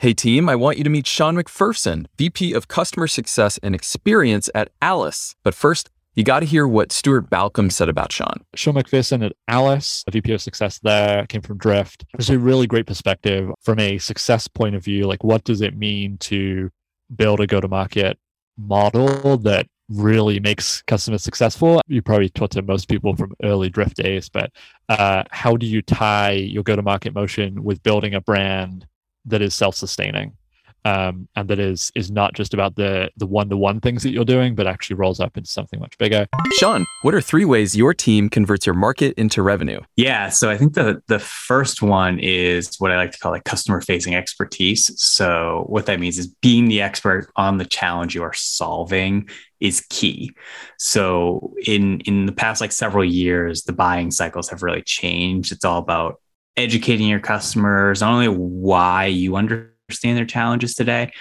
Hey 0.00 0.14
team, 0.14 0.48
I 0.48 0.54
want 0.54 0.78
you 0.78 0.84
to 0.84 0.90
meet 0.90 1.08
Sean 1.08 1.34
MacPherson, 1.34 2.06
VP 2.16 2.52
of 2.52 2.68
Customer 2.68 3.08
Success 3.08 3.58
and 3.64 3.74
Experience 3.74 4.48
at 4.54 4.70
Alyce. 4.80 5.34
But 5.42 5.56
first, 5.56 5.90
you 6.14 6.22
got 6.22 6.38
to 6.38 6.46
hear 6.46 6.68
what 6.68 6.92
Stuart 6.92 7.28
Balcombe 7.28 7.72
said 7.72 7.88
about 7.88 8.12
Sean. 8.12 8.44
Sean 8.54 8.74
MacPherson 8.74 9.26
at 9.26 9.32
Alyce, 9.48 10.04
a 10.06 10.12
VP 10.12 10.34
of 10.34 10.40
Success 10.40 10.78
there, 10.78 11.26
came 11.26 11.40
from 11.40 11.58
Drift. 11.58 12.04
It's 12.16 12.30
a 12.30 12.38
really 12.38 12.68
great 12.68 12.86
perspective 12.86 13.50
from 13.60 13.80
a 13.80 13.98
success 13.98 14.46
point 14.46 14.76
of 14.76 14.84
view. 14.84 15.02
Like, 15.02 15.24
what 15.24 15.42
does 15.42 15.62
it 15.62 15.76
mean 15.76 16.16
to 16.18 16.70
build 17.16 17.40
a 17.40 17.48
go 17.48 17.60
to 17.60 17.66
market 17.66 18.20
model 18.56 19.36
that 19.38 19.66
really 19.88 20.38
makes 20.38 20.82
customers 20.82 21.22
successful. 21.22 21.80
You 21.86 22.02
probably 22.02 22.28
talk 22.28 22.50
to 22.50 22.62
most 22.62 22.88
people 22.88 23.16
from 23.16 23.32
early 23.42 23.70
Drift 23.70 23.96
days, 23.96 24.28
but 24.28 24.52
uh, 24.88 25.24
how 25.30 25.56
do 25.56 25.66
you 25.66 25.82
tie 25.82 26.32
your 26.32 26.62
go 26.62 26.76
to 26.76 26.82
market 26.82 27.14
motion 27.14 27.64
with 27.64 27.82
building 27.82 28.14
a 28.14 28.20
brand 28.20 28.86
that 29.28 29.42
is 29.42 29.54
self 29.54 29.74
sustaining? 29.74 30.36
Um, 30.84 31.28
and 31.34 31.48
that 31.48 31.58
is 31.58 31.90
is 31.94 32.10
not 32.10 32.34
just 32.34 32.54
about 32.54 32.76
the 32.76 33.10
the 33.16 33.26
one 33.26 33.48
to 33.50 33.56
one 33.56 33.80
things 33.80 34.02
that 34.04 34.10
you're 34.10 34.24
doing, 34.24 34.54
but 34.54 34.66
actually 34.66 34.96
rolls 34.96 35.20
up 35.20 35.36
into 35.36 35.50
something 35.50 35.80
much 35.80 35.98
bigger. 35.98 36.26
Sean, 36.52 36.86
what 37.02 37.14
are 37.14 37.20
three 37.20 37.44
ways 37.44 37.76
your 37.76 37.92
team 37.92 38.28
converts 38.28 38.64
your 38.64 38.76
market 38.76 39.14
into 39.18 39.42
revenue? 39.42 39.80
Yeah, 39.96 40.28
so 40.28 40.48
I 40.48 40.56
think 40.56 40.74
the 40.74 41.02
the 41.08 41.18
first 41.18 41.82
one 41.82 42.18
is 42.20 42.76
what 42.78 42.92
I 42.92 42.96
like 42.96 43.10
to 43.10 43.18
call 43.18 43.32
like 43.32 43.44
customer 43.44 43.80
facing 43.80 44.14
expertise. 44.14 44.90
So 45.02 45.64
what 45.66 45.86
that 45.86 46.00
means 46.00 46.16
is 46.16 46.28
being 46.28 46.68
the 46.68 46.80
expert 46.80 47.30
on 47.36 47.58
the 47.58 47.66
challenge 47.66 48.14
you 48.14 48.22
are 48.22 48.34
solving 48.34 49.28
is 49.60 49.84
key. 49.90 50.30
So 50.78 51.54
in 51.66 52.00
in 52.00 52.26
the 52.26 52.32
past 52.32 52.60
like 52.60 52.72
several 52.72 53.04
years, 53.04 53.64
the 53.64 53.72
buying 53.72 54.10
cycles 54.12 54.48
have 54.48 54.62
really 54.62 54.82
changed. 54.82 55.50
It's 55.50 55.64
all 55.64 55.78
about 55.78 56.20
educating 56.58 57.08
your 57.08 57.20
customers 57.20 58.00
not 58.00 58.12
only 58.12 58.28
why 58.28 59.06
you 59.06 59.36
understand 59.36 60.18
their 60.18 60.26
challenges 60.26 60.74
today, 60.74 61.12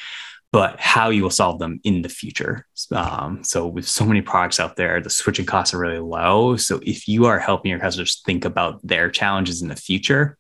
but 0.52 0.80
how 0.80 1.10
you 1.10 1.24
will 1.24 1.30
solve 1.30 1.60
them 1.60 1.80
in 1.84 2.02
the 2.02 2.10
future. 2.10 2.66
Um, 2.92 3.44
so 3.44 3.68
with 3.68 3.88
so 3.88 4.06
many 4.06 4.22
products 4.22 4.60
out 4.60 4.76
there, 4.76 5.02
the 5.02 5.10
switching 5.10 5.46
costs 5.46 5.74
are 5.74 5.80
really 5.80 6.00
low. 6.00 6.56
So 6.56 6.80
if 6.84 7.08
you 7.08 7.26
are 7.26 7.40
helping 7.40 7.70
your 7.72 7.80
customers 7.80 8.22
think 8.26 8.46
about 8.46 8.86
their 8.86 9.10
challenges 9.10 9.62
in 9.62 9.68
the 9.68 9.76
future, 9.76 10.38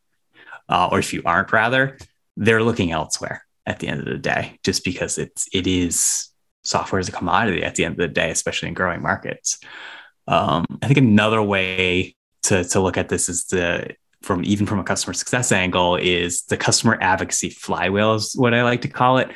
uh, 0.70 0.90
or 0.92 1.00
if 1.00 1.14
you 1.14 1.22
aren't, 1.26 1.52
rather, 1.52 1.98
they're 2.36 2.64
looking 2.64 2.92
elsewhere 2.92 3.44
at 3.66 3.80
the 3.80 3.88
end 3.88 4.00
of 4.00 4.06
the 4.06 4.18
day, 4.18 4.60
just 4.64 4.84
because 4.84 5.18
it's 5.18 5.48
it 5.54 5.68
is 5.68 6.30
software 6.64 7.00
is 7.00 7.10
a 7.10 7.14
commodity 7.14 7.64
at 7.64 7.76
the 7.76 7.86
end 7.86 7.94
of 7.94 7.98
the 8.00 8.08
day, 8.08 8.32
especially 8.32 8.70
in 8.70 8.74
growing 8.74 9.02
markets. 9.02 9.60
Um, 10.28 10.66
I 10.82 10.88
think 10.88 10.98
another 10.98 11.42
way 11.42 12.16
to 12.44 12.64
to 12.64 12.80
look 12.80 12.98
at 12.98 13.10
this 13.10 13.30
is 13.30 13.46
the 13.46 13.96
from 14.22 14.44
even 14.44 14.66
from 14.66 14.80
a 14.80 14.84
customer 14.84 15.14
success 15.14 15.52
angle 15.52 15.96
is 15.96 16.44
the 16.44 16.58
customer 16.58 16.98
advocacy 17.02 17.50
flywheel 17.50 18.16
is 18.16 18.34
what 18.36 18.54
I 18.54 18.64
like 18.64 18.82
to 18.82 18.88
call 18.88 19.18
it. 19.18 19.30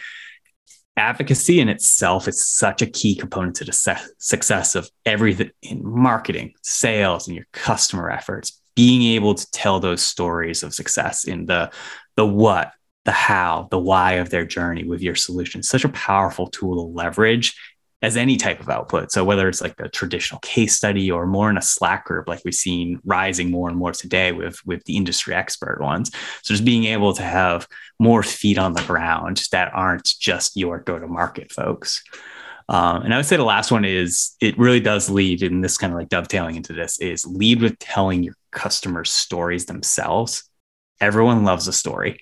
Advocacy 0.97 1.59
in 1.59 1.69
itself 1.69 2.27
is 2.27 2.45
such 2.45 2.81
a 2.81 2.85
key 2.85 3.15
component 3.15 3.55
to 3.55 3.65
the 3.65 4.01
success 4.17 4.75
of 4.75 4.89
everything 5.05 5.51
in 5.61 5.81
marketing, 5.83 6.53
sales, 6.61 7.27
and 7.27 7.35
your 7.35 7.47
customer 7.53 8.09
efforts. 8.09 8.61
Being 8.75 9.15
able 9.15 9.35
to 9.35 9.51
tell 9.51 9.79
those 9.79 10.01
stories 10.01 10.63
of 10.63 10.73
success 10.73 11.25
in 11.25 11.45
the 11.45 11.71
the 12.15 12.25
what, 12.25 12.73
the 13.05 13.11
how, 13.11 13.67
the 13.71 13.79
why 13.79 14.13
of 14.13 14.29
their 14.29 14.45
journey 14.45 14.83
with 14.83 15.01
your 15.01 15.15
solution. 15.15 15.63
Such 15.63 15.85
a 15.85 15.89
powerful 15.89 16.47
tool 16.47 16.75
to 16.75 16.93
leverage 16.93 17.55
as 18.01 18.17
any 18.17 18.35
type 18.35 18.59
of 18.59 18.69
output. 18.69 19.11
So 19.11 19.23
whether 19.23 19.47
it's 19.47 19.61
like 19.61 19.79
a 19.79 19.87
traditional 19.87 20.39
case 20.39 20.75
study 20.75 21.11
or 21.11 21.27
more 21.27 21.49
in 21.49 21.57
a 21.57 21.61
Slack 21.61 22.05
group, 22.05 22.27
like 22.27 22.41
we've 22.43 22.53
seen 22.53 22.99
rising 23.05 23.51
more 23.51 23.69
and 23.69 23.77
more 23.77 23.91
today 23.91 24.31
with 24.31 24.59
with 24.65 24.83
the 24.85 24.97
industry 24.97 25.35
expert 25.35 25.79
ones. 25.81 26.09
So 26.41 26.53
just 26.53 26.65
being 26.65 26.85
able 26.85 27.13
to 27.13 27.21
have 27.21 27.67
more 27.99 28.23
feet 28.23 28.57
on 28.57 28.73
the 28.73 28.83
ground 28.83 29.43
that 29.51 29.71
aren't 29.73 30.15
just 30.19 30.57
your 30.57 30.79
go 30.79 30.97
to 30.97 31.07
market 31.07 31.51
folks. 31.51 32.03
Um, 32.69 33.03
and 33.03 33.13
I 33.13 33.17
would 33.17 33.25
say 33.25 33.37
the 33.37 33.43
last 33.43 33.71
one 33.71 33.85
is 33.85 34.35
it 34.39 34.57
really 34.57 34.79
does 34.79 35.09
lead, 35.09 35.43
and 35.43 35.63
this 35.63 35.77
kind 35.77 35.93
of 35.93 35.99
like 35.99 36.09
dovetailing 36.09 36.55
into 36.55 36.73
this 36.73 36.99
is 36.99 37.25
lead 37.25 37.61
with 37.61 37.77
telling 37.79 38.23
your 38.23 38.35
customers 38.51 39.11
stories 39.11 39.65
themselves. 39.65 40.49
Everyone 41.01 41.43
loves 41.43 41.67
a 41.67 41.73
story. 41.73 42.21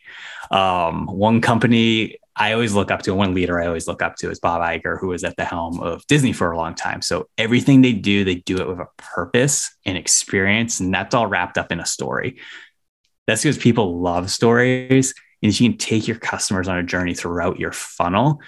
Um, 0.52 1.06
one 1.06 1.42
company 1.42 2.19
I 2.40 2.54
always 2.54 2.74
look 2.74 2.90
up 2.90 3.02
to, 3.02 3.14
one 3.14 3.34
leader 3.34 3.62
I 3.62 3.68
always 3.68 3.86
look 3.86 4.02
up 4.02 4.16
to 4.18 4.32
is 4.32 4.40
Bob 4.40 4.62
Iger, 4.62 4.98
who 4.98 5.10
was 5.10 5.26
at 5.26 5.36
the 5.36 5.44
helm 5.44 5.82
of 5.82 6.08
Disney 6.08 6.32
for 6.32 6.52
a 6.52 6.58
long 6.58 6.74
time. 6.74 7.02
So 7.02 7.28
everything 7.38 7.82
they 7.82 7.92
do, 7.92 8.24
they 8.24 8.36
do 8.36 8.58
it 8.60 8.68
with 8.68 8.80
a 8.80 8.88
purpose 8.96 9.70
and 9.86 9.98
experience, 9.98 10.80
and 10.80 10.94
that's 10.94 11.14
all 11.14 11.28
wrapped 11.28 11.58
up 11.58 11.72
in 11.74 11.82
a 11.82 11.86
story. 11.86 12.40
That's 13.28 13.44
because 13.44 13.58
people 13.58 14.00
love 14.00 14.32
stories. 14.32 15.14
And 15.44 15.52
if 15.52 15.60
you 15.60 15.70
can 15.70 15.78
take 15.78 16.08
your 16.08 16.18
customers 16.18 16.70
on 16.70 16.78
a 16.78 16.84
journey 16.84 17.14
throughout 17.14 17.60
your 17.60 17.74
funnel, 17.74 18.40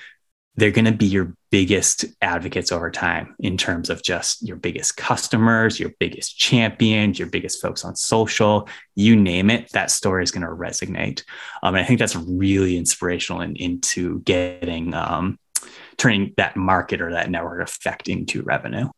they're 0.56 0.72
going 0.72 0.86
to 0.86 0.92
be 0.94 1.08
your 1.08 1.36
biggest 1.52 2.06
advocates 2.22 2.72
over 2.72 2.90
time 2.90 3.36
in 3.40 3.58
terms 3.58 3.90
of 3.90 4.02
just 4.02 4.42
your 4.42 4.56
biggest 4.56 4.98
customers, 4.98 5.80
your 5.80 5.92
biggest 6.00 6.38
champions, 6.38 7.20
your 7.20 7.28
biggest 7.28 7.62
folks 7.62 7.84
on 7.86 7.96
social, 7.96 8.68
you 8.96 9.16
name 9.16 9.50
it, 9.50 9.70
that 9.74 9.92
story 9.92 10.24
is 10.24 10.32
going 10.32 10.42
to 10.42 10.48
resonate. 10.48 11.24
Um, 11.62 11.76
and 11.76 11.84
I 11.84 11.88
think 11.88 12.00
that's 12.00 12.16
really 12.16 12.78
inspirational 12.78 13.42
in, 13.42 13.56
into 13.58 14.22
getting, 14.22 14.94
um, 14.94 15.38
turning 15.98 16.34
that 16.38 16.56
market 16.56 17.02
or 17.02 17.12
that 17.12 17.30
network 17.30 17.62
effect 17.62 18.08
into 18.08 18.42
revenue. 18.42 18.90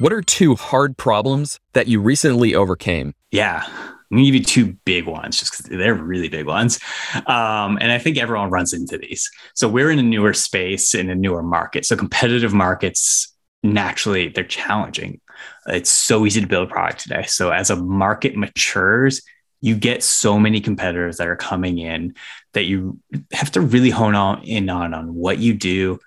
What 0.00 0.12
are 0.12 0.22
two 0.22 0.56
hard 0.56 0.96
problems 0.96 1.60
that 1.72 1.86
you 1.86 2.00
recently 2.00 2.54
overcame? 2.54 3.14
Yeah. 3.30 3.66
I'm 4.10 4.16
gonna 4.16 4.24
give 4.24 4.34
you 4.34 4.44
two 4.44 4.76
big 4.84 5.06
ones 5.06 5.38
just 5.38 5.52
because 5.52 5.78
they're 5.78 5.94
really 5.94 6.28
big 6.28 6.46
ones. 6.46 6.80
Um, 7.26 7.78
and 7.80 7.92
I 7.92 7.98
think 7.98 8.18
everyone 8.18 8.50
runs 8.50 8.72
into 8.72 8.98
these. 8.98 9.30
So 9.54 9.68
we're 9.68 9.90
in 9.90 9.98
a 9.98 10.02
newer 10.02 10.34
space 10.34 10.94
in 10.94 11.10
a 11.10 11.14
newer 11.14 11.42
market. 11.42 11.84
So 11.84 11.96
competitive 11.96 12.52
markets 12.52 13.34
naturally 13.62 14.28
they're 14.28 14.44
challenging. 14.44 15.20
It's 15.66 15.90
so 15.90 16.26
easy 16.26 16.40
to 16.40 16.46
build 16.46 16.68
a 16.68 16.72
product 16.72 17.00
today. 17.00 17.24
So 17.26 17.50
as 17.50 17.70
a 17.70 17.76
market 17.76 18.36
matures, 18.36 19.22
you 19.60 19.76
get 19.76 20.02
so 20.02 20.38
many 20.38 20.60
competitors 20.60 21.18
that 21.18 21.28
are 21.28 21.36
coming 21.36 21.78
in 21.78 22.14
that 22.54 22.64
you 22.64 22.98
have 23.32 23.50
to 23.52 23.60
really 23.60 23.90
hone 23.90 24.14
on 24.14 24.42
in 24.42 24.70
on 24.70 24.94
on 24.94 25.14
what 25.14 25.38
you 25.38 25.54
do 25.54 25.98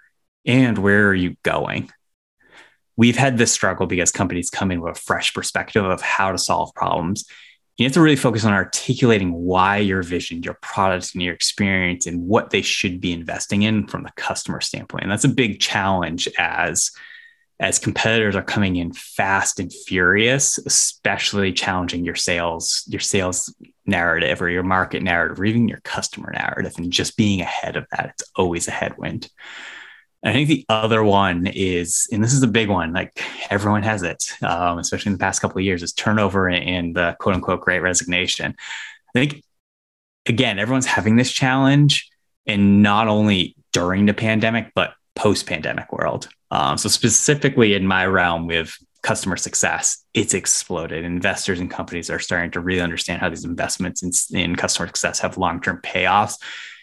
and 0.45 0.77
where 0.77 1.07
are 1.07 1.15
you 1.15 1.35
going 1.43 1.89
we've 2.95 3.17
had 3.17 3.37
this 3.37 3.51
struggle 3.51 3.87
because 3.87 4.11
companies 4.11 4.49
come 4.49 4.71
in 4.71 4.81
with 4.81 4.97
a 4.97 4.99
fresh 4.99 5.33
perspective 5.33 5.85
of 5.85 6.01
how 6.01 6.31
to 6.31 6.37
solve 6.37 6.73
problems 6.75 7.25
you 7.77 7.85
have 7.85 7.93
to 7.93 8.01
really 8.01 8.15
focus 8.15 8.45
on 8.45 8.53
articulating 8.53 9.33
why 9.33 9.77
your 9.77 10.03
vision, 10.03 10.43
your 10.43 10.53
product, 10.55 11.13
and 11.13 11.23
your 11.23 11.33
experience 11.33 12.05
and 12.05 12.27
what 12.27 12.51
they 12.51 12.61
should 12.61 13.01
be 13.01 13.11
investing 13.11 13.63
in 13.63 13.87
from 13.87 14.03
the 14.03 14.11
customer 14.15 14.61
standpoint. 14.61 15.03
And 15.03 15.11
that's 15.11 15.23
a 15.23 15.29
big 15.29 15.59
challenge 15.59 16.27
as 16.37 16.91
as 17.59 17.79
competitors 17.79 18.35
are 18.35 18.43
coming 18.43 18.75
in 18.75 18.91
fast 18.91 19.59
and 19.59 19.71
furious, 19.71 20.57
especially 20.57 21.53
challenging 21.53 22.03
your 22.03 22.15
sales, 22.15 22.83
your 22.87 22.99
sales 22.99 23.55
narrative 23.85 24.41
or 24.41 24.49
your 24.49 24.63
market 24.63 25.01
narrative, 25.01 25.39
or 25.39 25.45
even 25.45 25.67
your 25.67 25.79
customer 25.83 26.31
narrative, 26.33 26.73
and 26.77 26.91
just 26.91 27.15
being 27.15 27.41
ahead 27.41 27.77
of 27.77 27.85
that. 27.91 28.09
It's 28.09 28.29
always 28.35 28.67
a 28.67 28.71
headwind. 28.71 29.29
I 30.25 30.31
think 30.31 30.47
the 30.47 30.65
other 30.69 31.03
one 31.03 31.47
is, 31.47 32.07
and 32.11 32.23
this 32.23 32.33
is 32.33 32.43
a 32.43 32.47
big 32.47 32.69
one, 32.69 32.93
like 32.93 33.21
everyone 33.49 33.83
has 33.83 34.03
it, 34.03 34.23
um, 34.41 34.79
especially 34.79 35.09
in 35.09 35.17
the 35.17 35.21
past 35.21 35.41
couple 35.41 35.57
of 35.57 35.65
years, 35.65 35.83
is 35.83 35.91
turnover 35.91 36.49
and 36.49 36.95
the 36.95 37.17
quote 37.19 37.35
unquote 37.35 37.61
great 37.61 37.81
resignation. 37.81 38.55
I 39.15 39.19
think, 39.19 39.43
again, 40.25 40.59
everyone's 40.59 40.85
having 40.85 41.17
this 41.17 41.31
challenge, 41.31 42.09
and 42.45 42.81
not 42.81 43.07
only 43.07 43.55
during 43.73 44.05
the 44.05 44.13
pandemic, 44.13 44.71
but 44.73 44.93
post 45.15 45.45
pandemic 45.45 45.91
world. 45.91 46.29
Um, 46.51 46.77
so, 46.77 46.87
specifically 46.87 47.73
in 47.73 47.85
my 47.85 48.05
realm 48.05 48.47
with 48.47 48.77
customer 49.01 49.35
success, 49.35 50.05
it's 50.13 50.33
exploded. 50.33 51.03
Investors 51.03 51.59
and 51.59 51.69
companies 51.69 52.09
are 52.09 52.19
starting 52.19 52.51
to 52.51 52.61
really 52.61 52.81
understand 52.81 53.19
how 53.19 53.29
these 53.29 53.43
investments 53.43 54.01
in, 54.01 54.39
in 54.39 54.55
customer 54.55 54.87
success 54.87 55.19
have 55.19 55.37
long 55.37 55.59
term 55.61 55.81
payoffs 55.83 56.37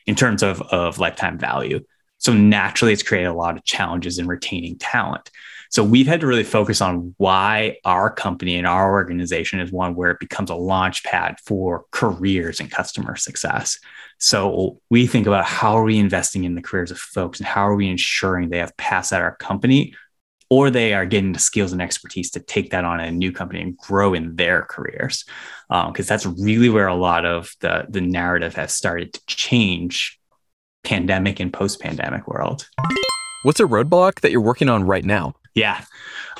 in 0.07 0.15
terms 0.15 0.43
of, 0.43 0.61
of 0.63 0.99
lifetime 0.99 1.39
value. 1.39 1.81
So 2.21 2.33
naturally, 2.33 2.93
it's 2.93 3.03
created 3.03 3.29
a 3.29 3.35
lot 3.35 3.57
of 3.57 3.65
challenges 3.65 4.19
in 4.19 4.29
retaining 4.29 4.79
talent. 4.79 5.31
So 5.71 5.85
we've 5.85 6.07
had 6.07 6.21
to 6.21 6.27
really 6.27 6.45
focus 6.45 6.81
on 6.81 7.15
why 7.17 7.77
our 7.85 8.13
company 8.13 8.57
and 8.57 8.67
our 8.67 8.91
organization 8.93 9.61
is 9.61 9.71
one 9.71 9.95
where 9.95 10.11
it 10.11 10.19
becomes 10.19 10.51
a 10.51 10.55
launch 10.55 11.05
pad 11.05 11.37
for 11.45 11.85
careers 11.93 12.61
and 12.61 12.71
customer 12.71 13.17
success. 13.17 13.79
So 14.19 14.81
we 14.91 15.07
think 15.07 15.27
about 15.27 15.47
how 15.47 15.77
are 15.77 15.85
we 15.85 15.99
investing 15.99 16.45
in 16.45 16.57
the 16.57 16.63
careers 16.63 16.91
of 16.91 16.99
folks 16.99 17.39
and 17.39 17.47
how 17.47 17.67
are 17.69 17.77
we 17.77 17.89
ensuring 17.89 18.51
they 18.51 18.59
have 18.59 18.77
passed 18.77 19.13
at 19.13 19.23
our 19.23 19.37
company 19.37 19.95
or 20.51 20.69
they 20.69 20.93
are 20.93 21.07
getting 21.07 21.33
the 21.33 21.39
skills 21.39 21.73
and 21.73 21.81
expertise 21.81 22.33
to 22.33 22.41
take 22.41 22.71
that 22.73 22.85
on 22.85 22.99
a 22.99 23.13
new 23.13 23.31
company 23.31 23.63
and 23.63 23.77
grow 23.79 24.13
in 24.13 24.35
their 24.35 24.63
careers. 24.63 25.25
Because 25.69 26.11
um, 26.11 26.15
that's 26.15 26.27
really 26.27 26.69
where 26.69 26.89
a 26.89 26.97
lot 26.97 27.25
of 27.25 27.55
the, 27.61 27.87
the 27.89 28.01
narrative 28.01 28.57
has 28.57 28.73
started 28.73 29.13
to 29.13 29.27
change 29.27 30.20
pandemic 30.91 31.39
and 31.39 31.53
post 31.53 31.79
pandemic 31.79 32.27
world. 32.27 32.69
What's 33.45 33.61
a 33.61 33.65
roadblock 33.65 34.21
that 34.23 34.33
you're 34.33 34.41
working 34.41 34.69
on 34.69 34.83
right 34.85 35.05
now? 35.05 35.35
Yeah. 35.55 35.85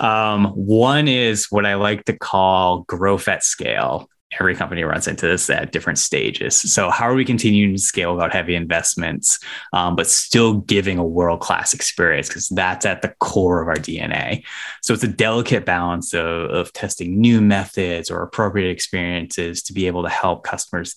Um, 0.01 0.47
one 0.47 1.07
is 1.07 1.47
what 1.51 1.65
I 1.65 1.77
like 1.77 2.05
to 2.07 2.19
call 2.19 2.81
growth 2.81 3.29
at 3.29 3.45
scale. 3.45 4.09
every 4.39 4.55
company 4.55 4.85
runs 4.85 5.09
into 5.09 5.27
this 5.27 5.51
at 5.51 5.73
different 5.73 5.99
stages. 5.99 6.57
So, 6.57 6.91
how 6.91 7.09
are 7.09 7.15
we 7.15 7.25
continuing 7.25 7.75
to 7.75 7.81
scale 7.81 8.15
without 8.15 8.33
heavy 8.33 8.57
investments, 8.57 9.39
um, 9.73 9.95
but 9.95 10.09
still 10.09 10.55
giving 10.55 10.99
a 10.99 11.05
world 11.05 11.41
class 11.41 11.73
experience? 11.73 12.29
Because 12.29 12.49
that's 12.49 12.87
at 12.87 13.03
the 13.03 13.15
core 13.21 13.63
of 13.63 13.69
our 13.69 13.75
DNA. 13.77 14.45
So, 14.83 14.95
it's 14.95 15.05
a 15.05 15.09
delicate 15.09 15.65
balance 15.65 16.13
of, 16.13 16.51
of 16.51 16.73
testing 16.73 17.21
new 17.21 17.41
methods 17.41 18.11
or 18.11 18.23
appropriate 18.23 18.71
experiences 18.71 19.63
to 19.65 19.73
be 19.73 19.87
able 19.87 20.03
to 20.03 20.09
help 20.09 20.43
customers 20.45 20.97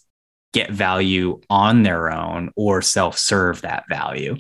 get 0.54 0.72
value 0.72 1.42
on 1.50 1.84
their 1.84 2.12
own 2.12 2.52
or 2.56 2.82
self 2.82 3.18
serve 3.18 3.62
that 3.62 3.86
value. 3.90 4.38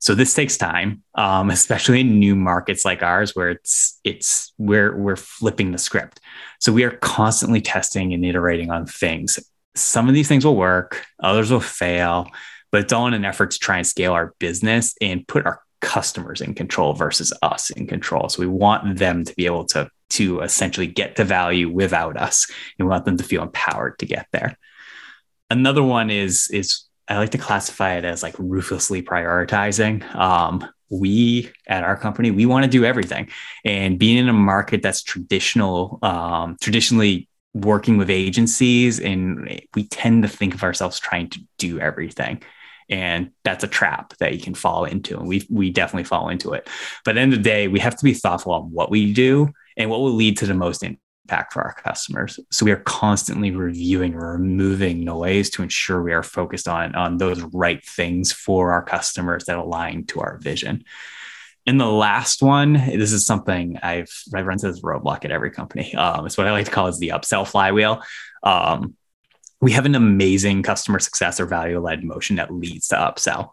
So 0.00 0.14
this 0.14 0.32
takes 0.32 0.56
time, 0.56 1.02
um, 1.14 1.50
especially 1.58 2.00
in 2.00 2.18
new 2.18 2.34
markets 2.34 2.84
like 2.84 3.02
ours, 3.02 3.34
where 3.34 3.50
it's 3.50 4.00
it's 4.04 4.52
we're 4.58 4.96
we're 4.96 5.16
flipping 5.16 5.72
the 5.72 5.78
script. 5.78 6.20
So 6.60 6.72
we 6.72 6.84
are 6.84 6.90
constantly 6.90 7.60
testing 7.60 8.14
and 8.14 8.24
iterating 8.24 8.70
on 8.70 8.86
things. 8.86 9.38
Some 9.74 10.08
of 10.08 10.14
these 10.14 10.28
things 10.28 10.44
will 10.44 10.56
work, 10.56 11.04
others 11.20 11.50
will 11.50 11.60
fail, 11.60 12.28
but 12.72 12.80
it's 12.80 12.92
all 12.92 13.06
in 13.06 13.14
an 13.14 13.24
effort 13.24 13.52
to 13.52 13.58
try 13.58 13.76
and 13.76 13.86
scale 13.86 14.12
our 14.12 14.34
business 14.38 14.94
and 15.00 15.26
put 15.26 15.46
our 15.46 15.60
customers 15.80 16.40
in 16.40 16.54
control 16.54 16.92
versus 16.92 17.32
us 17.42 17.70
in 17.70 17.86
control. 17.86 18.28
So 18.28 18.40
we 18.40 18.48
want 18.48 18.98
them 18.98 19.24
to 19.24 19.34
be 19.34 19.46
able 19.46 19.64
to 19.66 19.90
to 20.10 20.40
essentially 20.40 20.86
get 20.86 21.16
to 21.16 21.24
value 21.24 21.68
without 21.68 22.16
us, 22.16 22.46
and 22.78 22.86
we 22.86 22.90
want 22.90 23.04
them 23.04 23.18
to 23.18 23.24
feel 23.24 23.42
empowered 23.42 23.98
to 23.98 24.06
get 24.06 24.26
there. 24.32 24.56
Another 25.50 25.82
one 25.82 26.10
is 26.10 26.48
is 26.52 26.84
I 27.08 27.16
like 27.16 27.30
to 27.30 27.38
classify 27.38 27.94
it 27.94 28.04
as 28.04 28.22
like 28.22 28.34
ruthlessly 28.38 29.02
prioritizing. 29.02 30.04
Um, 30.14 30.66
we 30.90 31.50
at 31.66 31.84
our 31.84 31.96
company 31.96 32.30
we 32.30 32.46
want 32.46 32.64
to 32.64 32.70
do 32.70 32.84
everything, 32.84 33.30
and 33.64 33.98
being 33.98 34.18
in 34.18 34.28
a 34.28 34.34
market 34.34 34.82
that's 34.82 35.02
traditional, 35.02 35.98
um, 36.02 36.56
traditionally 36.60 37.28
working 37.54 37.96
with 37.96 38.10
agencies, 38.10 39.00
and 39.00 39.60
we 39.74 39.86
tend 39.88 40.22
to 40.22 40.28
think 40.28 40.54
of 40.54 40.62
ourselves 40.62 41.00
trying 41.00 41.30
to 41.30 41.40
do 41.58 41.80
everything. 41.80 42.42
And 42.90 43.32
that's 43.44 43.64
a 43.64 43.68
trap 43.68 44.16
that 44.18 44.32
you 44.32 44.40
can 44.40 44.54
fall 44.54 44.84
into 44.86 45.18
and 45.18 45.28
we 45.28 45.46
we 45.50 45.70
definitely 45.70 46.04
fall 46.04 46.30
into 46.30 46.52
it. 46.52 46.68
But 47.04 47.12
at 47.12 47.14
the 47.14 47.20
end 47.20 47.32
of 47.34 47.40
the 47.40 47.42
day 47.42 47.68
we 47.68 47.80
have 47.80 47.96
to 47.96 48.04
be 48.04 48.14
thoughtful 48.14 48.52
on 48.52 48.70
what 48.70 48.90
we 48.90 49.12
do 49.12 49.50
and 49.76 49.90
what 49.90 50.00
will 50.00 50.12
lead 50.12 50.38
to 50.38 50.46
the 50.46 50.54
most 50.54 50.82
impact 51.28 51.52
for 51.52 51.62
our 51.62 51.74
customers. 51.74 52.40
So 52.50 52.64
we 52.64 52.72
are 52.72 52.76
constantly 52.80 53.50
reviewing 53.50 54.14
removing 54.14 55.04
noise 55.04 55.50
to 55.50 55.62
ensure 55.62 56.02
we 56.02 56.14
are 56.14 56.22
focused 56.22 56.66
on, 56.66 56.94
on 56.94 57.18
those 57.18 57.42
right 57.52 57.84
things 57.84 58.32
for 58.32 58.72
our 58.72 58.82
customers 58.82 59.44
that 59.44 59.58
align 59.58 60.06
to 60.06 60.20
our 60.20 60.38
vision. 60.38 60.84
And 61.66 61.78
the 61.78 61.84
last 61.84 62.42
one, 62.42 62.72
this 62.72 63.12
is 63.12 63.26
something 63.26 63.78
I've 63.82 64.10
I've 64.34 64.46
run 64.46 64.56
this 64.56 64.80
roadblock 64.80 65.26
at 65.26 65.30
every 65.30 65.50
company. 65.50 65.94
Um, 65.94 66.24
it's 66.24 66.38
what 66.38 66.46
I 66.46 66.52
like 66.52 66.64
to 66.64 66.70
call 66.70 66.86
is 66.86 66.98
the 66.98 67.10
upsell 67.10 67.46
flywheel. 67.46 68.02
Um, 68.42 68.96
we 69.60 69.72
have 69.72 69.84
an 69.84 69.94
amazing 69.94 70.62
customer 70.62 70.98
success 70.98 71.40
or 71.40 71.46
value 71.46 71.78
led 71.78 72.02
motion 72.04 72.36
that 72.36 72.54
leads 72.54 72.88
to 72.88 72.96
upsell, 72.96 73.50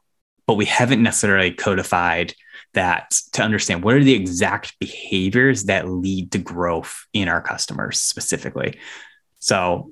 but 0.48 0.54
we 0.54 0.66
haven't 0.66 1.04
necessarily 1.04 1.52
codified 1.52 2.34
that 2.76 3.12
to 3.34 3.42
understand 3.42 3.84
what 3.84 3.96
are 3.96 4.04
the 4.04 4.14
exact 4.14 4.80
behaviors 4.80 5.66
that 5.66 5.90
lead 5.90 6.32
to 6.32 6.38
growth 6.38 7.06
in 7.14 7.28
our 7.28 7.42
customers 7.42 8.00
specifically. 8.00 8.80
So 9.40 9.92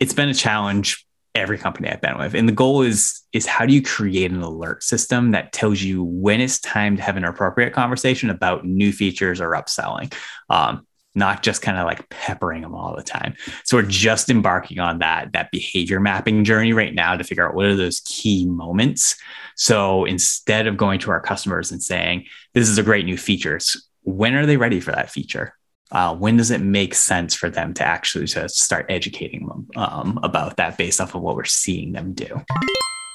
it's 0.00 0.14
been 0.14 0.28
a 0.28 0.34
challenge 0.34 1.04
every 1.34 1.58
company 1.58 1.88
I've 1.88 2.00
been 2.00 2.18
with. 2.18 2.34
And 2.34 2.48
the 2.48 2.52
goal 2.52 2.82
is 2.82 3.22
is 3.32 3.46
how 3.46 3.66
do 3.66 3.72
you 3.72 3.82
create 3.82 4.30
an 4.30 4.42
alert 4.42 4.82
system 4.82 5.32
that 5.32 5.52
tells 5.52 5.80
you 5.80 6.02
when 6.02 6.40
it's 6.40 6.58
time 6.60 6.96
to 6.96 7.02
have 7.02 7.16
an 7.16 7.24
appropriate 7.24 7.72
conversation 7.72 8.30
about 8.30 8.64
new 8.64 8.92
features 8.92 9.40
or 9.40 9.52
upselling. 9.52 10.12
Um, 10.48 10.86
not 11.18 11.42
just 11.42 11.60
kind 11.60 11.76
of 11.76 11.84
like 11.84 12.08
peppering 12.08 12.62
them 12.62 12.74
all 12.74 12.96
the 12.96 13.02
time. 13.02 13.34
So 13.64 13.76
we're 13.76 13.82
just 13.82 14.30
embarking 14.30 14.78
on 14.78 15.00
that 15.00 15.32
that 15.32 15.50
behavior 15.50 16.00
mapping 16.00 16.44
journey 16.44 16.72
right 16.72 16.94
now 16.94 17.16
to 17.16 17.24
figure 17.24 17.46
out 17.46 17.54
what 17.54 17.66
are 17.66 17.76
those 17.76 18.00
key 18.00 18.46
moments. 18.46 19.16
So 19.56 20.04
instead 20.04 20.66
of 20.66 20.76
going 20.76 21.00
to 21.00 21.10
our 21.10 21.20
customers 21.20 21.70
and 21.70 21.82
saying 21.82 22.26
this 22.54 22.68
is 22.68 22.78
a 22.78 22.82
great 22.82 23.04
new 23.04 23.18
feature, 23.18 23.58
when 24.02 24.34
are 24.34 24.46
they 24.46 24.56
ready 24.56 24.80
for 24.80 24.92
that 24.92 25.10
feature? 25.10 25.54
Uh, 25.90 26.14
when 26.14 26.36
does 26.36 26.50
it 26.50 26.60
make 26.60 26.94
sense 26.94 27.34
for 27.34 27.48
them 27.48 27.72
to 27.72 27.82
actually 27.84 28.26
to 28.26 28.48
start 28.48 28.86
educating 28.90 29.46
them 29.46 29.66
um, 29.76 30.20
about 30.22 30.56
that 30.58 30.76
based 30.76 31.00
off 31.00 31.14
of 31.14 31.22
what 31.22 31.34
we're 31.34 31.44
seeing 31.44 31.92
them 31.92 32.12
do? 32.12 32.40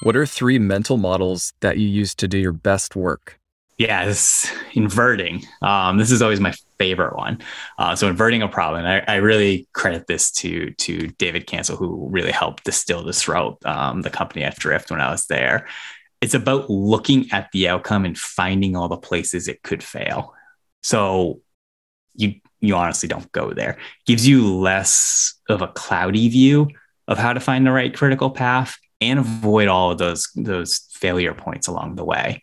What 0.02 0.16
are 0.16 0.26
three 0.26 0.58
mental 0.58 0.96
models 0.96 1.52
that 1.60 1.78
you 1.78 1.86
use 1.86 2.14
to 2.16 2.28
do 2.28 2.36
your 2.36 2.52
best 2.52 2.96
work? 2.96 3.38
This 3.78 4.50
inverting. 4.74 5.44
Um, 5.60 5.98
this 5.98 6.10
is 6.10 6.22
always 6.22 6.40
my 6.40 6.54
favorite 6.78 7.16
one. 7.16 7.40
Uh, 7.78 7.96
so 7.96 8.08
inverting 8.08 8.42
a 8.42 8.48
problem. 8.48 8.84
I, 8.84 9.02
I, 9.06 9.16
really 9.16 9.66
credit 9.72 10.06
this 10.06 10.30
to 10.32 10.70
to 10.70 11.08
David 11.18 11.46
Cancel, 11.46 11.76
who 11.76 12.08
really 12.08 12.30
helped 12.30 12.64
distill 12.64 13.04
this 13.04 13.22
throughout 13.22 13.58
um, 13.64 14.02
the 14.02 14.10
company 14.10 14.44
at 14.44 14.56
Drift 14.56 14.90
when 14.90 15.00
I 15.00 15.10
was 15.10 15.26
there. 15.26 15.66
It's 16.20 16.34
about 16.34 16.70
looking 16.70 17.30
at 17.32 17.50
the 17.52 17.68
outcome 17.68 18.04
and 18.04 18.16
finding 18.16 18.76
all 18.76 18.88
the 18.88 18.96
places 18.96 19.48
it 19.48 19.62
could 19.62 19.82
fail. 19.82 20.34
So 20.82 21.40
you 22.14 22.34
you 22.60 22.76
honestly 22.76 23.08
don't 23.08 23.30
go 23.32 23.52
there. 23.52 23.76
Gives 24.06 24.26
you 24.26 24.54
less 24.54 25.34
of 25.48 25.62
a 25.62 25.68
cloudy 25.68 26.28
view 26.28 26.68
of 27.08 27.18
how 27.18 27.32
to 27.32 27.40
find 27.40 27.66
the 27.66 27.72
right 27.72 27.94
critical 27.94 28.30
path 28.30 28.78
and 29.00 29.18
avoid 29.18 29.68
all 29.68 29.90
of 29.90 29.98
those 29.98 30.28
those 30.34 30.86
failure 30.92 31.34
points 31.34 31.66
along 31.66 31.96
the 31.96 32.04
way. 32.04 32.40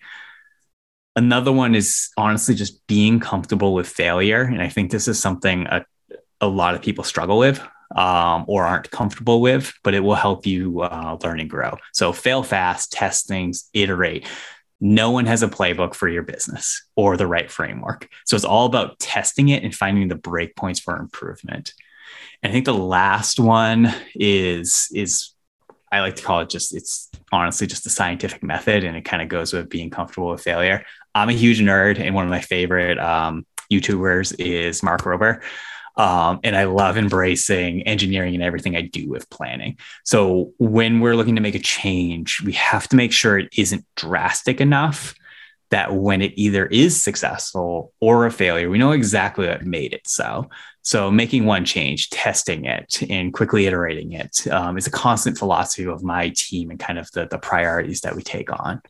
Another 1.16 1.52
one 1.52 1.76
is 1.76 2.10
honestly 2.18 2.56
just 2.56 2.86
being 2.88 3.20
comfortable 3.20 3.74
with 3.74 3.88
failure. 3.88 4.44
And 4.44 4.62
I 4.62 4.70
think 4.70 4.92
this 4.92 5.08
is 5.08 5.20
something 5.20 5.68
a, 5.68 5.86
a 6.40 6.48
lot 6.48 6.74
of 6.74 6.82
people 6.82 7.04
struggle 7.04 7.38
with 7.38 7.62
um, 7.96 8.46
or 8.48 8.64
aren't 8.64 8.92
comfortable 8.92 9.42
with, 9.42 9.74
but 9.84 9.94
it 9.94 10.00
will 10.00 10.16
help 10.16 10.46
you 10.46 10.82
uh, 10.82 11.18
learn 11.24 11.40
and 11.40 11.50
grow. 11.50 11.78
So 11.94 12.14
fail 12.14 12.44
fast, 12.44 12.92
test 12.92 13.28
things, 13.28 13.70
iterate. 13.74 14.28
No 14.80 15.12
one 15.12 15.26
has 15.26 15.44
a 15.44 15.48
playbook 15.48 15.94
for 15.94 16.08
your 16.08 16.24
business 16.24 16.84
or 16.96 17.18
the 17.18 17.28
right 17.28 17.52
framework. 17.52 18.08
So 18.26 18.36
it's 18.36 18.46
all 18.46 18.66
about 18.66 18.98
testing 19.00 19.50
it 19.50 19.64
and 19.64 19.76
finding 19.76 20.08
the 20.08 20.16
breakpoints 20.16 20.82
for 20.82 20.98
improvement. 20.98 21.74
And 22.42 22.50
I 22.50 22.54
think 22.54 22.66
the 22.66 22.74
last 22.74 23.40
one 23.40 23.94
is 24.16 24.88
is 24.94 25.34
I 25.92 26.00
like 26.00 26.16
to 26.16 26.24
call 26.24 26.40
it 26.40 26.50
just 26.50 26.74
it's 26.74 27.10
honestly 27.32 27.68
just 27.68 27.86
a 27.86 27.90
scientific 27.90 28.42
method 28.42 28.84
and 28.84 28.96
it 28.96 29.06
kind 29.06 29.22
of 29.22 29.28
goes 29.28 29.54
with 29.54 29.70
being 29.70 29.90
comfortable 29.90 30.30
with 30.30 30.42
failure. 30.42 30.84
I'm 31.14 31.30
a 31.30 31.34
huge 31.34 31.60
nerd, 31.60 32.00
and 32.00 32.16
one 32.16 32.26
of 32.26 32.30
my 32.30 32.42
favorite 32.42 32.98
um, 33.00 33.46
YouTubers 33.72 34.36
is 34.40 34.84
Mark 34.84 35.02
Rober. 35.02 35.42
Um, 35.98 36.40
and 36.44 36.56
I 36.56 36.64
love 36.64 36.98
embracing 36.98 37.84
engineering 37.84 38.34
and 38.34 38.44
everything 38.44 38.78
I 38.78 38.82
do 38.82 39.10
with 39.10 39.30
planning. 39.30 39.78
So 40.06 40.54
when 40.58 41.02
we're 41.02 41.16
looking 41.16 41.36
to 41.36 41.42
make 41.42 41.56
a 41.56 41.60
change, 41.60 42.42
we 42.46 42.54
have 42.54 42.88
to 42.90 42.96
make 42.96 43.12
sure 43.12 43.38
it 43.38 43.50
isn't 43.58 43.86
drastic 43.96 44.62
enough 44.62 45.14
that 45.72 45.96
when 45.96 46.22
it 46.22 46.34
either 46.36 46.66
is 46.68 47.02
successful 47.02 47.94
or 48.00 48.26
a 48.26 48.32
failure, 48.32 48.70
we 48.70 48.78
know 48.78 48.92
exactly 48.92 49.48
what 49.48 49.66
made 49.66 49.94
it 49.94 50.08
so. 50.08 50.50
So 50.84 51.10
making 51.10 51.46
one 51.46 51.64
change, 51.64 52.10
testing 52.10 52.66
it, 52.66 53.02
and 53.10 53.34
quickly 53.34 53.68
iterating 53.68 54.12
it 54.12 54.48
um, 54.48 54.78
is 54.78 54.88
a 54.88 54.92
constant 54.92 55.38
philosophy 55.38 55.86
of 55.86 56.04
my 56.04 56.34
team 56.36 56.70
and 56.72 56.80
kind 56.80 57.00
of 57.00 57.10
the, 57.12 57.28
the 57.28 57.38
priorities 57.38 58.02
that 58.02 58.16
we 58.16 58.22
take 58.22 58.52
on. 58.52 58.82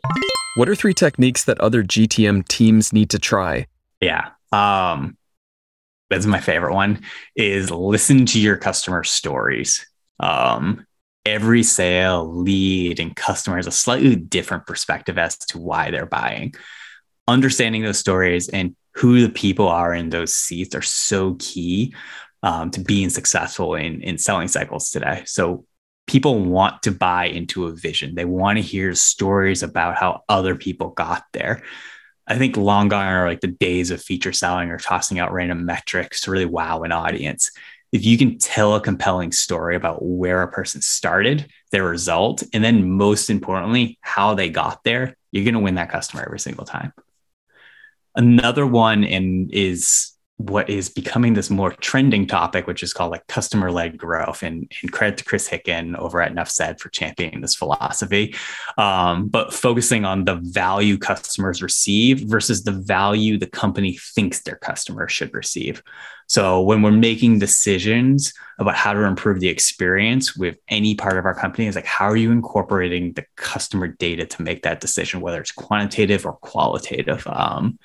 What 0.56 0.68
are 0.68 0.76
three 0.76 0.94
techniques 0.94 1.46
that 1.46 1.60
other 1.60 1.84
GTM 1.84 2.48
teams 2.48 2.92
need 2.92 3.10
to 3.12 3.20
try? 3.20 3.68
Yeah. 4.02 4.30
Um, 4.52 5.18
that's 6.10 6.26
my 6.26 6.42
favorite 6.42 6.74
one 6.74 7.02
is 7.36 7.72
listen 7.72 8.26
to 8.28 8.40
your 8.40 8.58
customer 8.58 9.04
stories. 9.04 9.86
Um, 10.20 10.86
every 11.26 11.64
sale, 11.64 12.32
lead, 12.34 13.00
and 13.00 13.16
customer 13.16 13.58
has 13.58 13.68
a 13.68 13.72
slightly 13.72 14.16
different 14.16 14.66
perspective 14.66 15.18
as 15.18 15.38
to 15.38 15.60
why 15.60 15.92
they're 15.92 16.06
buying. 16.06 16.54
Understanding 17.28 17.84
those 17.84 18.00
stories 18.00 18.50
and 18.50 18.76
who 18.96 19.22
the 19.22 19.30
people 19.30 19.68
are 19.68 19.94
in 19.94 20.10
those 20.10 20.34
seats 20.34 20.76
are 20.76 20.82
so 20.82 21.36
key 21.40 21.94
um, 22.44 22.72
to 22.72 22.82
being 22.82 23.10
successful 23.10 23.76
in, 23.76 24.02
in 24.02 24.18
selling 24.18 24.48
cycles 24.48 24.90
today. 24.90 25.24
So 25.26 25.66
people 26.08 26.44
want 26.44 26.84
to 26.84 26.92
buy 26.92 27.26
into 27.26 27.68
a 27.68 27.72
vision. 27.72 28.16
They 28.16 28.26
want 28.26 28.58
to 28.58 28.64
hear 28.64 28.94
stories 28.96 29.64
about 29.64 29.96
how 29.96 30.24
other 30.28 30.56
people 30.56 30.90
got 30.90 31.24
there. 31.32 31.64
I 32.28 32.38
think 32.38 32.58
long 32.58 32.90
gone 32.90 33.06
are 33.06 33.28
like 33.28 33.42
the 33.42 33.48
days 33.48 33.92
of 33.92 34.02
feature 34.02 34.34
selling 34.34 34.70
or 34.70 34.78
tossing 34.78 35.20
out 35.20 35.32
random 35.32 35.66
metrics 35.66 36.22
to 36.22 36.32
really 36.32 36.46
wow 36.46 36.82
an 36.84 36.92
audience. 36.92 37.52
If 37.92 38.06
you 38.06 38.18
can 38.18 38.38
tell 38.38 38.76
a 38.76 38.82
compelling 38.82 39.32
story 39.32 39.76
about 39.76 40.04
where 40.04 40.42
a 40.42 40.52
person 40.52 40.82
started, 40.82 41.48
their 41.72 41.84
result, 41.84 42.44
and 42.54 42.64
then 42.64 42.92
most 42.92 43.30
importantly, 43.30 43.98
how 44.02 44.34
they 44.34 44.50
got 44.50 44.84
there, 44.84 45.18
you're 45.32 45.44
going 45.44 45.56
to 45.56 45.60
win 45.60 45.76
that 45.76 45.92
customer 45.92 46.24
every 46.24 46.40
single 46.40 46.66
time. 46.66 46.94
Another 48.16 48.66
one 48.66 49.04
and 49.04 49.54
is 49.54 50.11
what 50.50 50.70
is 50.70 50.90
becoming 50.90 51.34
this 51.34 51.50
more 51.50 51.72
trending 51.72 52.26
topic, 52.26 52.68
which 52.68 52.84
is 52.84 52.94
called 52.94 53.12
like 53.12 53.26
customer 53.28 53.72
led 53.72 53.98
growth. 53.98 54.44
And, 54.44 54.72
and, 54.82 54.92
credit 54.92 55.18
to 55.18 55.24
Chris 55.24 55.48
Hicken 55.48 55.98
over 55.98 56.22
at 56.22 56.32
Enough 56.32 56.50
Said 56.50 56.80
for 56.80 56.90
championing 56.90 57.42
this 57.42 57.56
philosophy. 57.56 58.36
Um, 58.78 59.28
but 59.28 59.54
focusing 59.54 60.06
on 60.06 60.26
the 60.26 60.36
value 60.36 60.98
customers 60.98 61.62
receive 61.62 62.22
versus 62.22 62.64
the 62.64 62.72
value 62.72 63.38
the 63.38 63.48
company 63.48 63.98
thinks 63.98 64.42
their 64.42 64.56
customers 64.56 65.12
should 65.12 65.34
receive. 65.34 65.84
So 66.28 66.62
when 66.62 66.82
we're 66.82 66.92
making 66.92 67.40
decisions 67.40 68.34
about 68.58 68.76
how 68.76 68.94
to 68.94 69.04
improve 69.04 69.42
the 69.42 69.50
experience 69.50 70.36
with 70.36 70.58
any 70.70 70.96
part 70.96 71.18
of 71.18 71.26
our 71.26 71.36
company, 71.36 71.68
is 71.68 71.76
like 71.76 71.86
how 71.86 72.06
are 72.06 72.16
you 72.16 72.32
incorporating 72.32 73.12
the 73.14 73.26
customer 73.36 73.88
data 73.88 74.26
to 74.26 74.42
make 74.42 74.64
that 74.64 74.80
decision, 74.80 75.20
whether 75.20 75.42
it's 75.42 75.52
quantitative 75.52 76.26
or 76.26 76.34
qualitative. 76.34 77.28
Um, 77.28 77.78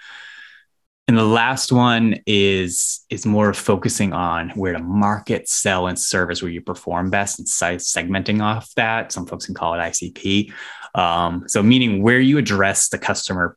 and 1.08 1.16
the 1.16 1.24
last 1.24 1.70
one 1.70 2.20
is 2.26 3.04
is 3.10 3.24
more 3.24 3.54
focusing 3.54 4.12
on 4.12 4.50
where 4.50 4.72
to 4.72 4.80
market, 4.80 5.48
sell, 5.48 5.86
and 5.86 5.98
service 5.98 6.42
where 6.42 6.50
you 6.50 6.60
perform 6.60 7.10
best 7.10 7.38
and 7.38 7.46
segmenting 7.46 8.42
off 8.42 8.74
that. 8.74 9.12
Some 9.12 9.26
folks 9.26 9.46
can 9.46 9.54
call 9.54 9.74
it 9.74 9.78
ICP. 9.78 10.52
Um, 10.94 11.44
so 11.46 11.62
meaning 11.62 12.02
where 12.02 12.18
you 12.18 12.38
address 12.38 12.88
the 12.88 12.98
customer 12.98 13.56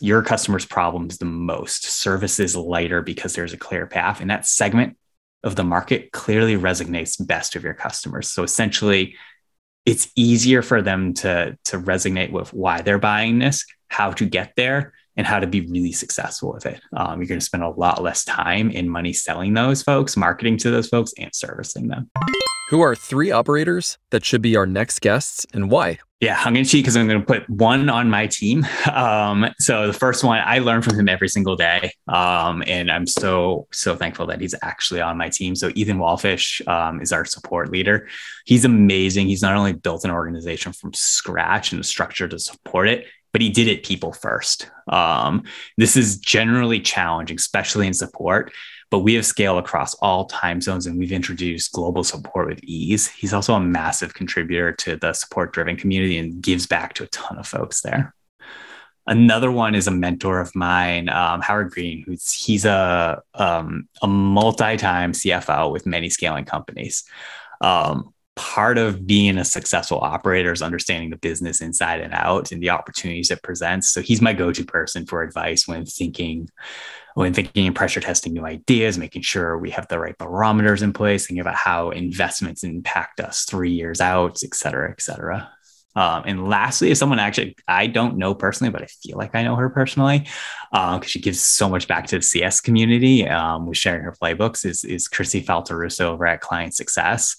your 0.00 0.22
customers' 0.22 0.64
problems 0.64 1.18
the 1.18 1.26
most. 1.26 1.84
Service 1.84 2.40
is 2.40 2.56
lighter 2.56 3.02
because 3.02 3.34
there's 3.34 3.52
a 3.52 3.58
clear 3.58 3.86
path, 3.86 4.20
and 4.20 4.30
that 4.30 4.46
segment 4.46 4.96
of 5.44 5.56
the 5.56 5.64
market 5.64 6.10
clearly 6.10 6.56
resonates 6.56 7.24
best 7.24 7.54
with 7.54 7.64
your 7.64 7.74
customers. 7.74 8.28
So 8.28 8.42
essentially, 8.42 9.14
it's 9.84 10.08
easier 10.16 10.62
for 10.62 10.80
them 10.80 11.12
to, 11.14 11.58
to 11.66 11.78
resonate 11.78 12.32
with 12.32 12.52
why 12.54 12.80
they're 12.80 12.98
buying 12.98 13.38
this, 13.38 13.66
how 13.88 14.12
to 14.12 14.24
get 14.24 14.54
there, 14.56 14.94
and 15.16 15.26
how 15.26 15.38
to 15.38 15.46
be 15.46 15.60
really 15.62 15.92
successful 15.92 16.52
with 16.52 16.66
it. 16.66 16.80
Um, 16.96 17.20
you're 17.20 17.28
going 17.28 17.40
to 17.40 17.44
spend 17.44 17.62
a 17.62 17.68
lot 17.68 18.02
less 18.02 18.24
time 18.24 18.70
and 18.74 18.90
money 18.90 19.12
selling 19.12 19.54
those 19.54 19.82
folks, 19.82 20.16
marketing 20.16 20.56
to 20.58 20.70
those 20.70 20.88
folks, 20.88 21.12
and 21.18 21.34
servicing 21.34 21.88
them. 21.88 22.10
Who 22.70 22.80
are 22.80 22.96
three 22.96 23.30
operators 23.30 23.98
that 24.10 24.24
should 24.24 24.40
be 24.40 24.56
our 24.56 24.66
next 24.66 25.00
guests 25.00 25.46
and 25.52 25.70
why? 25.70 25.98
Yeah, 26.20 26.34
hung 26.34 26.56
in 26.56 26.64
cheek 26.64 26.84
because 26.84 26.96
I'm 26.96 27.06
going 27.06 27.20
to 27.20 27.26
put 27.26 27.48
one 27.50 27.90
on 27.90 28.08
my 28.08 28.26
team. 28.26 28.66
Um, 28.94 29.46
so 29.58 29.88
the 29.88 29.92
first 29.92 30.22
one, 30.22 30.40
I 30.44 30.58
learn 30.58 30.80
from 30.80 30.98
him 30.98 31.08
every 31.08 31.28
single 31.28 31.56
day, 31.56 31.90
um, 32.06 32.62
and 32.66 32.90
I'm 32.90 33.06
so 33.06 33.66
so 33.72 33.96
thankful 33.96 34.26
that 34.26 34.40
he's 34.40 34.54
actually 34.62 35.00
on 35.00 35.18
my 35.18 35.28
team. 35.28 35.56
So 35.56 35.70
Ethan 35.74 35.98
Wallfish 35.98 36.66
um, 36.68 37.00
is 37.00 37.12
our 37.12 37.24
support 37.24 37.72
leader. 37.72 38.08
He's 38.44 38.64
amazing. 38.64 39.26
He's 39.26 39.42
not 39.42 39.56
only 39.56 39.72
built 39.72 40.04
an 40.04 40.10
organization 40.10 40.72
from 40.72 40.92
scratch 40.92 41.72
and 41.72 41.80
a 41.80 41.84
structure 41.84 42.28
to 42.28 42.38
support 42.38 42.88
it, 42.88 43.06
but 43.34 43.40
he 43.40 43.50
did 43.50 43.66
it 43.66 43.82
people 43.82 44.12
first. 44.12 44.70
Um, 44.86 45.42
this 45.76 45.96
is 45.96 46.18
generally 46.18 46.78
challenging, 46.78 47.34
especially 47.34 47.88
in 47.88 47.92
support, 47.92 48.52
but 48.92 49.00
we 49.00 49.14
have 49.14 49.26
scale 49.26 49.58
across 49.58 49.92
all 49.94 50.26
time 50.26 50.60
zones 50.60 50.86
and 50.86 50.96
we've 50.96 51.10
introduced 51.10 51.72
global 51.72 52.04
support 52.04 52.46
with 52.46 52.62
ease. 52.62 53.08
He's 53.08 53.34
also 53.34 53.54
a 53.54 53.60
massive 53.60 54.14
contributor 54.14 54.70
to 54.74 54.96
the 54.96 55.12
support 55.14 55.52
driven 55.52 55.76
community 55.76 56.16
and 56.16 56.40
gives 56.40 56.68
back 56.68 56.94
to 56.94 57.02
a 57.02 57.08
ton 57.08 57.36
of 57.36 57.48
folks 57.48 57.80
there. 57.80 58.14
Another 59.08 59.50
one 59.50 59.74
is 59.74 59.88
a 59.88 59.90
mentor 59.90 60.38
of 60.38 60.54
mine, 60.54 61.08
um, 61.08 61.40
Howard 61.40 61.72
Green, 61.72 62.04
who's 62.06 62.32
he's 62.32 62.64
a 62.64 63.20
um, 63.34 63.88
a 64.00 64.06
multi-time 64.06 65.10
CFO 65.10 65.72
with 65.72 65.86
many 65.86 66.08
scaling 66.08 66.44
companies. 66.44 67.02
Um, 67.60 68.13
part 68.36 68.78
of 68.78 69.06
being 69.06 69.38
a 69.38 69.44
successful 69.44 69.98
operator 70.00 70.52
is 70.52 70.62
understanding 70.62 71.10
the 71.10 71.16
business 71.16 71.60
inside 71.60 72.00
and 72.00 72.12
out 72.12 72.50
and 72.50 72.62
the 72.62 72.70
opportunities 72.70 73.30
it 73.30 73.42
presents. 73.42 73.90
So 73.90 74.00
he's 74.00 74.20
my 74.20 74.32
go-to 74.32 74.64
person 74.64 75.06
for 75.06 75.22
advice 75.22 75.68
when 75.68 75.86
thinking 75.86 76.48
when 77.14 77.32
thinking 77.32 77.68
and 77.68 77.76
pressure 77.76 78.00
testing 78.00 78.32
new 78.32 78.44
ideas, 78.44 78.98
making 78.98 79.22
sure 79.22 79.56
we 79.56 79.70
have 79.70 79.86
the 79.86 80.00
right 80.00 80.18
barometers 80.18 80.82
in 80.82 80.92
place, 80.92 81.28
thinking 81.28 81.40
about 81.40 81.54
how 81.54 81.90
investments 81.90 82.64
impact 82.64 83.20
us 83.20 83.44
three 83.44 83.70
years 83.70 84.00
out, 84.00 84.42
et 84.42 84.52
cetera, 84.52 84.90
et 84.90 85.00
cetera. 85.00 85.48
Um, 85.94 86.24
and 86.26 86.48
lastly, 86.48 86.90
if 86.90 86.98
someone 86.98 87.20
actually 87.20 87.56
I 87.68 87.86
don't 87.86 88.16
know 88.16 88.34
personally, 88.34 88.72
but 88.72 88.82
I 88.82 88.86
feel 88.86 89.16
like 89.16 89.36
I 89.36 89.44
know 89.44 89.54
her 89.54 89.70
personally 89.70 90.26
because 90.72 90.94
um, 90.94 91.02
she 91.02 91.20
gives 91.20 91.40
so 91.40 91.68
much 91.68 91.86
back 91.86 92.08
to 92.08 92.16
the 92.16 92.22
CS 92.22 92.60
community 92.60 93.28
um, 93.28 93.66
with 93.66 93.78
sharing 93.78 94.02
her 94.02 94.16
playbooks, 94.20 94.66
is, 94.66 94.82
is 94.82 95.06
Chrissy 95.06 95.40
Faltorusso 95.44 96.06
over 96.06 96.26
at 96.26 96.40
Client 96.40 96.74
Success 96.74 97.36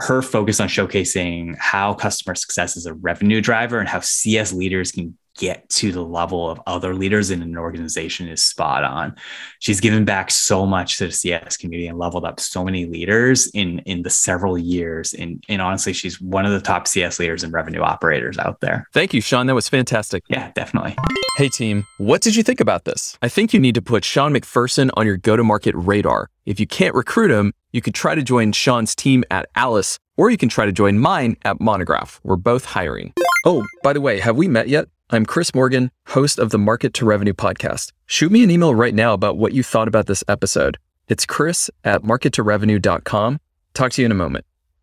her 0.00 0.22
focus 0.22 0.60
on 0.60 0.68
showcasing 0.68 1.56
how 1.58 1.94
customer 1.94 2.34
success 2.34 2.76
is 2.76 2.86
a 2.86 2.94
revenue 2.94 3.40
driver 3.40 3.78
and 3.78 3.88
how 3.88 4.00
CS 4.00 4.52
leaders 4.52 4.90
can 4.90 5.16
get 5.36 5.68
to 5.68 5.90
the 5.90 6.02
level 6.02 6.48
of 6.48 6.60
other 6.66 6.94
leaders 6.94 7.30
in 7.30 7.42
an 7.42 7.56
organization 7.56 8.28
is 8.28 8.44
spot 8.44 8.84
on. 8.84 9.14
She's 9.58 9.80
given 9.80 10.04
back 10.04 10.30
so 10.30 10.64
much 10.64 10.98
to 10.98 11.06
the 11.06 11.12
CS 11.12 11.56
community 11.56 11.88
and 11.88 11.98
leveled 11.98 12.24
up 12.24 12.38
so 12.38 12.64
many 12.64 12.86
leaders 12.86 13.48
in 13.48 13.80
in 13.80 14.02
the 14.02 14.10
several 14.10 14.56
years. 14.56 15.12
And, 15.12 15.42
and 15.48 15.60
honestly, 15.60 15.92
she's 15.92 16.20
one 16.20 16.46
of 16.46 16.52
the 16.52 16.60
top 16.60 16.86
CS 16.86 17.18
leaders 17.18 17.42
and 17.42 17.52
revenue 17.52 17.80
operators 17.80 18.38
out 18.38 18.60
there. 18.60 18.86
Thank 18.92 19.12
you, 19.12 19.20
Sean. 19.20 19.46
That 19.46 19.54
was 19.54 19.68
fantastic. 19.68 20.22
Yeah, 20.28 20.50
definitely. 20.54 20.96
Hey 21.36 21.48
team, 21.48 21.84
what 21.98 22.22
did 22.22 22.36
you 22.36 22.44
think 22.44 22.60
about 22.60 22.84
this? 22.84 23.18
I 23.20 23.28
think 23.28 23.52
you 23.52 23.58
need 23.58 23.74
to 23.74 23.82
put 23.82 24.04
Sean 24.04 24.32
MacPherson 24.32 24.90
on 24.94 25.04
your 25.04 25.16
go-to-market 25.16 25.74
radar. 25.74 26.30
If 26.46 26.60
you 26.60 26.66
can't 26.68 26.94
recruit 26.94 27.32
him, 27.32 27.52
you 27.74 27.82
could 27.82 27.94
try 27.94 28.14
to 28.14 28.22
join 28.22 28.52
Sean's 28.52 28.94
team 28.94 29.24
at 29.32 29.46
Alyce, 29.56 29.98
or 30.16 30.30
you 30.30 30.36
can 30.36 30.48
try 30.48 30.64
to 30.64 30.70
join 30.70 31.00
mine 31.00 31.36
at 31.42 31.60
Monograph. 31.60 32.20
We're 32.22 32.36
both 32.36 32.64
hiring. 32.64 33.12
Oh, 33.44 33.66
by 33.82 33.92
the 33.92 34.00
way, 34.00 34.20
have 34.20 34.36
we 34.36 34.46
met 34.46 34.68
yet? 34.68 34.86
I'm 35.10 35.26
Chris 35.26 35.52
Morgan, 35.54 35.90
host 36.06 36.38
of 36.38 36.50
the 36.50 36.58
Market 36.58 36.94
to 36.94 37.04
Revenue 37.04 37.32
podcast. 37.32 37.90
Shoot 38.06 38.30
me 38.30 38.44
an 38.44 38.50
email 38.50 38.76
right 38.76 38.94
now 38.94 39.12
about 39.12 39.38
what 39.38 39.52
you 39.52 39.64
thought 39.64 39.88
about 39.88 40.06
this 40.06 40.22
episode. 40.28 40.78
It's 41.08 41.26
chris 41.26 41.68
at 41.82 42.02
markettorevenue.com. 42.02 43.40
Talk 43.74 43.90
to 43.92 44.02
you 44.02 44.06
in 44.06 44.12
a 44.12 44.14
moment. 44.14 44.46